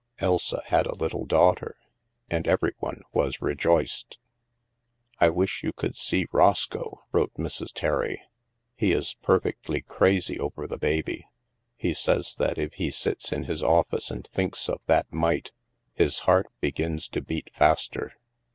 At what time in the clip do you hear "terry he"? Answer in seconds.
7.71-8.93